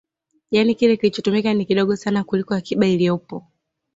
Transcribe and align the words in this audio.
Yani 0.51 0.75
kile 0.77 0.97
kilichotumika 0.97 1.53
ni 1.53 1.65
kidogo 1.65 1.95
sana 1.95 2.23
kuliko 2.23 2.53
akiba 2.53 2.87
iliyopo 2.87 3.47